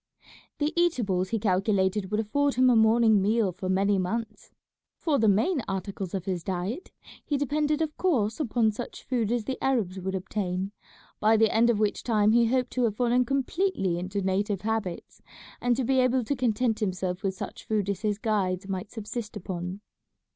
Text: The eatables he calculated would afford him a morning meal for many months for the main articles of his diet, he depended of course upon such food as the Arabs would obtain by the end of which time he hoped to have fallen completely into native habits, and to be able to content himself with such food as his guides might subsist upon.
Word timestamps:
The 0.57 0.73
eatables 0.75 1.29
he 1.29 1.37
calculated 1.37 2.09
would 2.09 2.19
afford 2.19 2.55
him 2.55 2.71
a 2.71 2.75
morning 2.75 3.21
meal 3.21 3.51
for 3.51 3.69
many 3.69 3.99
months 3.99 4.49
for 4.97 5.19
the 5.19 5.27
main 5.27 5.61
articles 5.67 6.15
of 6.15 6.25
his 6.25 6.43
diet, 6.43 6.89
he 7.23 7.37
depended 7.37 7.83
of 7.83 7.95
course 7.97 8.39
upon 8.39 8.71
such 8.71 9.03
food 9.03 9.31
as 9.31 9.43
the 9.43 9.63
Arabs 9.63 9.99
would 9.99 10.15
obtain 10.15 10.71
by 11.19 11.37
the 11.37 11.53
end 11.53 11.69
of 11.69 11.77
which 11.77 12.01
time 12.01 12.31
he 12.31 12.47
hoped 12.47 12.71
to 12.71 12.85
have 12.85 12.95
fallen 12.95 13.25
completely 13.25 13.99
into 13.99 14.23
native 14.23 14.61
habits, 14.61 15.21
and 15.61 15.75
to 15.75 15.83
be 15.83 15.99
able 15.99 16.23
to 16.23 16.35
content 16.35 16.79
himself 16.79 17.21
with 17.21 17.35
such 17.35 17.67
food 17.67 17.87
as 17.87 18.01
his 18.01 18.17
guides 18.17 18.67
might 18.67 18.89
subsist 18.89 19.37
upon. 19.37 19.81